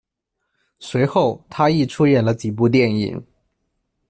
[0.79, 3.23] 随后他亦出演了几部电影。